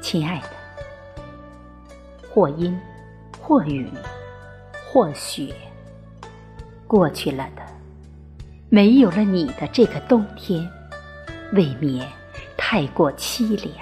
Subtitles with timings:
[0.00, 1.22] 亲爱的，
[2.28, 2.78] 或阴，
[3.40, 3.88] 或雨，
[4.90, 5.54] 或雪，
[6.86, 7.62] 过去了的，
[8.68, 10.68] 没有了你的这个冬天，
[11.52, 12.06] 未免
[12.56, 13.74] 太过凄凉。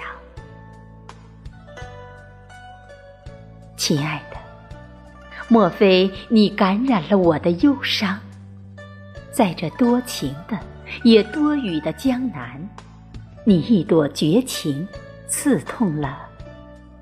[3.77, 4.37] 亲爱的，
[5.47, 8.19] 莫非你感染了我的忧伤？
[9.31, 10.59] 在这多情的
[11.03, 12.69] 也多雨的江南，
[13.45, 14.85] 你一朵绝情，
[15.29, 16.17] 刺痛了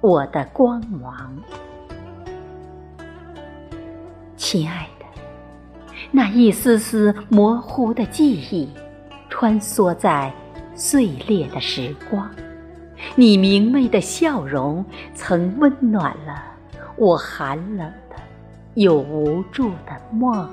[0.01, 1.35] 我的光芒。
[4.35, 5.05] 亲爱的，
[6.11, 8.69] 那一丝丝模糊的记忆，
[9.29, 10.31] 穿梭在
[10.75, 12.29] 碎裂的时光。
[13.15, 14.85] 你明媚的笑容，
[15.15, 16.43] 曾温暖了
[16.97, 18.15] 我寒冷的
[18.75, 20.49] 又无助的梦。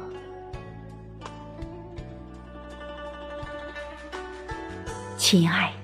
[5.17, 5.73] 亲爱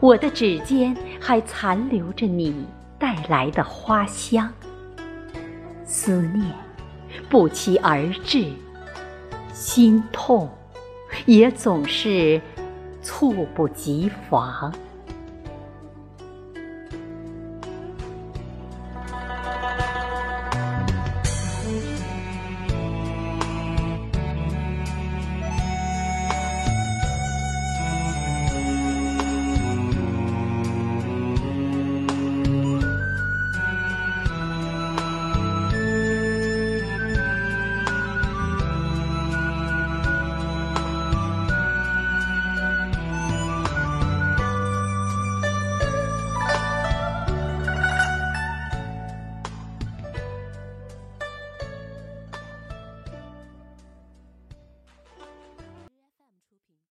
[0.00, 2.66] 我的指尖还残留着你
[2.98, 4.52] 带来的花香。
[5.84, 6.44] 思念
[7.28, 8.44] 不期而至，
[9.52, 10.48] 心痛
[11.26, 12.40] 也总是
[13.02, 14.72] 猝不及防。